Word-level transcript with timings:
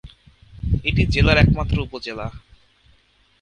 এটি 0.85 1.03
জেলার 1.13 1.37
একমাত্র 1.37 1.75
উপজেলা। 1.79 2.27